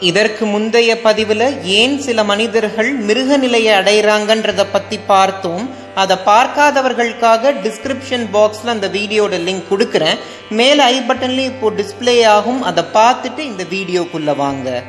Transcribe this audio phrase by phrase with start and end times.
[0.00, 5.70] இதற்கு முந்தைய பதிவுல ஏன் சில மனிதர்கள் மிருக நிலையை அடைறாங்கன்றத பத்தி பார்த்தோம்.
[5.94, 10.18] அதை பார்க்காதவர்களுக்காக டிஸ்கிரிப்ஷன் பாக்ஸ்ல அந்த வீடியோட லிங்க் கொடுக்குறேன்.
[10.50, 12.62] மேல ஐ பட்டன்லயும் இப்போ டிஸ்பிளே ஆகும்.
[12.62, 14.82] அதை பார்த்துட்டு இந்த வீடியோக்குள்ள வாங்க.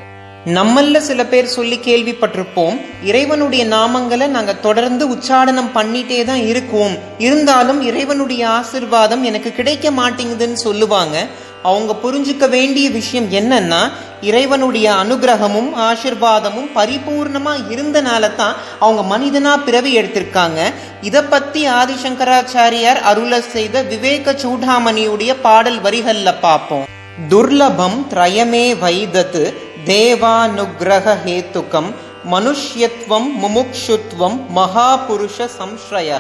[0.46, 2.82] நம்மள சில பேர் சொல்லி கேள்விப்பட்டிருப்போம்.
[3.04, 6.98] இறைவனுடைய நாமங்களை நாங்க தொடர்ந்து உச்சாடனம் பண்ணிட்டே தான் இருக்கோம்.
[7.18, 11.28] இருந்தாலும் இறைவனுடைய ஆசிர்வாதம் எனக்கு கிடைக்க மாட்டேங்குதுன்னு சொல்லுவாங்க.
[11.64, 20.60] அவங்க புரிஞ்சுக்க வேண்டிய விஷயம் என்னன்னா இறைவனுடைய அனுகிரகமும் ஆசிர்வாதமும் பரிபூர்ணமா இருந்தனால தான் அவங்க மனிதனா பிறவி எடுத்திருக்காங்க.
[21.02, 26.86] இத பத்தி ஆதிசங்கராச்சாரியார் அருள செய்த விவேக சூடாமணியுடைய பாடல் வரிகள்ல பார்ப்போம்.
[27.30, 29.54] துர்லபம் திரயமே வைதத்து
[29.86, 31.92] தேவானுகிரக ஹேத்துக்கம்
[32.32, 36.20] மனுஷ்யத்வம் முமுக்ஷுத்வம் மகாபுருஷ சம்ஸ்ரய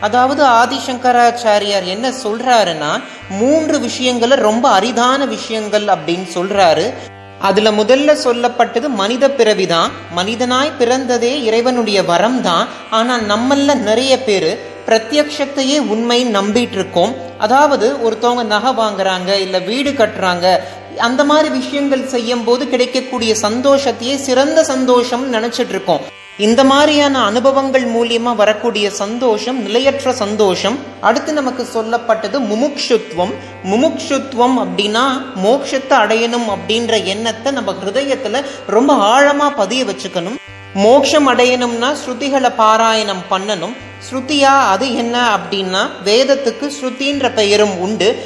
[0.00, 6.92] அதாவது ஆதிசங்கராச்சாரியார் என்ன சொல்றாருன்னா மூன்று விஷயங்களை ரொம்ப அரிதான விஷயங்கள் அப்படின்னு சொல்றாரு.
[7.40, 12.68] அதுல முதல்ல சொல்லப்பட்டது மனித பிறவிதான் மனிதனாய் பிறந்ததே இறைவனுடைய வரம் தான்.
[12.90, 17.14] ஆனா நம்மள நிறைய பேரு பிரத்யக்ஷத்தையே உண்மை நம்பிட்டு இருக்கோம்.
[17.38, 20.60] அதாவது ஒருத்தவங்க நகை வாங்குறாங்க இல்ல வீடு கட்டுறாங்க
[20.98, 26.00] அந்த மாதிரி விஷயங்கள் செய்யும் போது கிடைக்கக்கூடிய சந்தோஷத்தையே சிறந்த சந்தோஷம் நினைச்சிட்டு இருக்கோம்
[26.38, 30.78] இந்த மாதிரியான அனுபவங்கள் மூலியமா வரக்கூடிய சந்தோஷம் நிலையற்ற சந்தோஷம்.
[31.00, 33.32] அடுத்து நமக்கு சொல்லப்பட்டது முமுக்ஷுத்வம்.
[33.64, 40.34] முமுக்ஷுத்வம் அப்படின்னா மோட்சத்தை அடையணும் அப்படின்ற எண்ணத்தை நம்ம ஹிருதயத்துல ரொம்ப ஆழமா பதிய வச்சுக்கணும்.
[40.74, 43.76] மோட்சம் அடையணும்னா ஸ்ருதிகளை பாராயணம் பண்ணணும்.
[44.10, 48.16] ஸ்ருதியா அது என்ன அப்படின்னா வேதத்துக்கு ஸ்ருதின்ற பெயரும் உண்டு.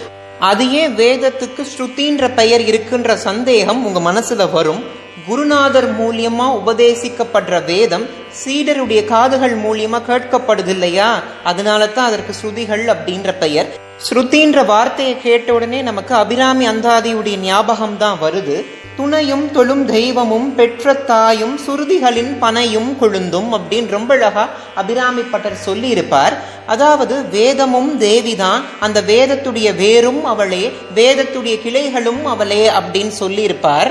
[0.41, 4.83] அது ஏன் வேதத்துக்கு ஸ்ருதின்ற பெயர் இருக்குன்ற சந்தேகம் உங்க மனசுல வரும்.
[5.29, 8.07] குருநாதர் மூலியமா உபதேசிக்கப்படுற வேதம்
[8.45, 13.79] சீடருடைய காதுகள் மூலியமா கேட்கப்படுது இல்லையா அதனால தான் அதற்கு ஸ்ருதிகள் அப்படின்ற பெயர்.
[14.09, 18.65] ஸ்ருதின்ற வார்த்தையை கேட்ட உடனே நமக்கு அபிராமி அந்தாதியுடைய ஞாபகம் தான் வருது.
[18.99, 24.45] துணையும் தொழும் தெய்வமும் பெற்ற தாயும் சுருதிகளின் பனையும் கொழுந்தும் அப்படின்னு ரொம்ப அழகா
[24.77, 26.35] அபிராமிப்பட்டர் சொல்லியிருப்பார்.
[26.67, 30.65] அதாவது வேதமும் தேவிதான் அந்த வேதத்துடைய வேரும் அவளே
[30.95, 33.91] வேதத்துடைய கிளைகளும் அவளே அப்படின்னு சொல்லி இருப்பார்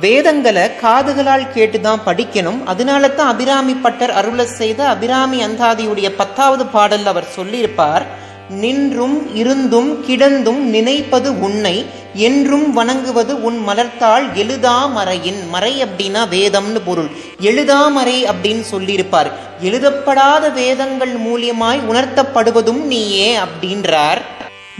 [0.00, 2.60] வேதங்களை காதுகளால் கேட்டுதான் படிக்கணும்.
[2.64, 8.04] அதனால தான் அபிராமி பட்டர் அருள செய்த அபிராமி அந்தாதியுடைய பத்தாவது பாடல் அவர் சொல்லியிருப்பார்.
[8.50, 17.08] நின்றும் இருந்தும் கிடந்தும் நினைப்பது உன்னை என்றும் வணங்குவது உன் மலர்த்தாள் எழுதாமறையின் மறை அப்படின்னா வேதம்னு பொருள்.
[17.40, 19.30] எழுதாமறை அப்படின்னு சொல்லியிருப்பார்.
[19.60, 24.18] எழுதப்படாத வேதங்கள் மூலியமாய் உணர்த்தப்படுவதும் நீயே அப்படின்றார்.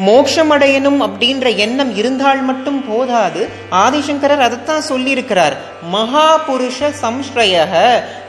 [0.07, 3.49] மோட்சமடையணும் அப்படின்ற எண்ணம் இருந்தால் மட்டும் போதாது.
[3.71, 5.53] ஆதிசங்கரர் அதைத்தான் சொல்லியிருக்கிறார்.
[5.91, 6.91] மகா புருஷ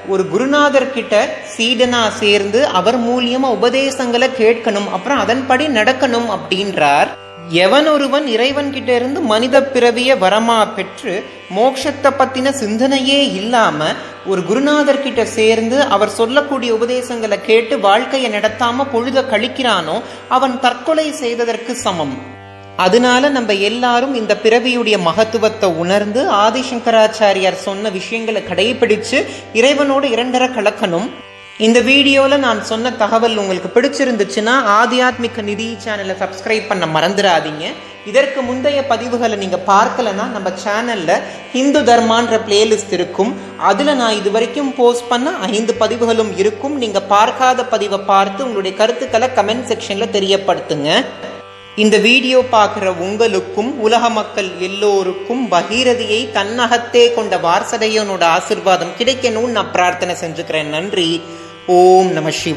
[0.10, 7.08] ஒரு குருநாதர் கிட்ட சீடனா சேர்ந்து அவர் மூலியமா உபதேசங்களை கேட்கணும் அப்புறம் அதன்படி நடக்கணும் அப்படின்றார்.
[7.50, 11.24] எவன் ஒருவன் இறைவன் கிட்ட இருந்து மனித பிறவிய வரமா பெற்று
[11.56, 13.84] மோட்சத்தை பத்தின சிந்தனையே இல்லாம
[14.26, 21.76] ஒரு குருநாதர் கிட்ட சேர்ந்து அவர் சொல்லக்கூடிய உபதேசங்களை கேட்டு வாழ்க்கையை நடத்தாம பொழுத கழிக்கிறானோ அவன் தற்கொலை செய்ததற்கு
[21.76, 22.40] சமம்.
[22.84, 29.18] அதனால நம்ம எல்லாரும் இந்த பிறவியுடைய மகத்துவத்தை உணர்ந்து ஆதிசங்கராச்சாரியார் சொன்ன விஷயங்களை கடைபிடிச்சு
[29.60, 31.10] இறைவனோடு இரண்டர கலக்கணும்.
[31.66, 37.66] இந்த வீடியோவில் நான் சொன்ன தகவல் உங்களுக்கு பிடிச்சிருந்துச்சுன்னா ஆத்தியாத்மிக நிதி சேனலை சப்ஸ்கிரைப் பண்ண மறந்துடாதீங்க.
[38.10, 41.24] இதற்கு முந்தைய பதிவுகளை நீங்கள் பார்க்கலன்னா நம்ம சேனலில்
[41.56, 43.34] ஹிந்து தர்மான்ற பிளேலிஸ்ட் இருக்கும்.
[43.72, 46.78] அதில் நான் இது வரைக்கும் போஸ்ட் பண்ண ஐந்து பதிவுகளும் இருக்கும்.
[46.84, 50.90] நீங்கள் பார்க்காத பதிவை பார்த்து உங்களுடைய கருத்துக்களை கமெண்ட் செக்ஷனில் தெரியப்படுத்துங்க.
[51.76, 60.16] இந்த வீடியோ பார்க்குற உங்களுக்கும் உலக மக்கள் எல்லோருக்கும் பகீரதியை தன்னகத்தே கொண்ட வாரசதையனோட ஆசிர்வாதம் கிடைக்கணும்னு நான் பிரார்த்தனை
[60.16, 60.64] செஞ்சுக்கிறேன்.
[60.64, 61.22] நன்றி.
[61.68, 62.50] ஓம் நம சிவாய்.